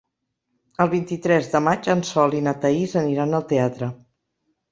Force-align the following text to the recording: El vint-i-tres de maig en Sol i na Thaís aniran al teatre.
El 0.83 0.87
vint-i-tres 0.93 1.49
de 1.51 1.59
maig 1.65 1.89
en 1.95 2.01
Sol 2.13 2.35
i 2.37 2.41
na 2.47 2.53
Thaís 2.63 2.97
aniran 3.03 3.39
al 3.41 3.47
teatre. 3.53 3.91